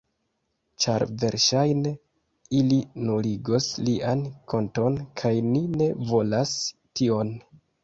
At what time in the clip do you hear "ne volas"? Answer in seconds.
5.77-6.59